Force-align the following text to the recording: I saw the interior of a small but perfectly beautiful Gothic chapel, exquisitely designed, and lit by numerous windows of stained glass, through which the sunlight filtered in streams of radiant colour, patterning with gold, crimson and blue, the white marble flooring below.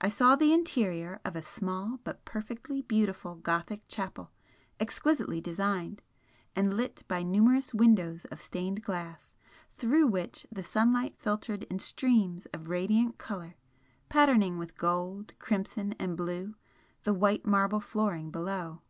I 0.00 0.08
saw 0.08 0.36
the 0.36 0.54
interior 0.54 1.20
of 1.22 1.36
a 1.36 1.42
small 1.42 2.00
but 2.02 2.24
perfectly 2.24 2.80
beautiful 2.80 3.34
Gothic 3.34 3.82
chapel, 3.88 4.30
exquisitely 4.80 5.42
designed, 5.42 6.00
and 6.56 6.74
lit 6.78 7.02
by 7.08 7.22
numerous 7.22 7.74
windows 7.74 8.24
of 8.30 8.40
stained 8.40 8.82
glass, 8.82 9.34
through 9.74 10.06
which 10.06 10.46
the 10.50 10.62
sunlight 10.62 11.18
filtered 11.18 11.64
in 11.64 11.78
streams 11.78 12.46
of 12.54 12.70
radiant 12.70 13.18
colour, 13.18 13.56
patterning 14.08 14.56
with 14.56 14.78
gold, 14.78 15.38
crimson 15.38 15.92
and 15.98 16.16
blue, 16.16 16.54
the 17.02 17.12
white 17.12 17.44
marble 17.44 17.80
flooring 17.80 18.30
below. 18.30 18.80